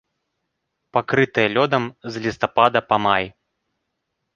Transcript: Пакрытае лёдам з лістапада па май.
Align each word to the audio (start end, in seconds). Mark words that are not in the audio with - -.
Пакрытае 0.97 1.47
лёдам 1.57 1.83
з 2.15 2.27
лістапада 2.27 2.79
па 2.91 2.95
май. 3.09 3.33